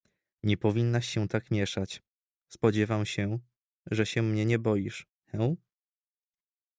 "Nie 0.43 0.57
powinnaś 0.57 1.07
się 1.07 1.27
tak 1.27 1.51
mieszać; 1.51 2.03
spodziewam 2.47 3.05
się, 3.05 3.39
że 3.91 4.05
się 4.05 4.21
mnie 4.21 4.45
nie 4.45 4.59
boisz, 4.59 5.07
hę?" 5.25 5.55